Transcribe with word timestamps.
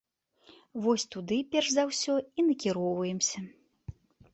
Вось 0.85 1.05
туды 1.17 1.37
перш 1.53 1.67
за 1.75 1.83
ўсё 1.93 2.13
і 2.25 2.39
накіроўваемся. 2.51 3.39